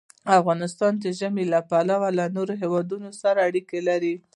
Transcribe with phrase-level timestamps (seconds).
[0.39, 4.15] افغانستان د ژمی له پلوه له نورو هېوادونو سره اړیکې لري.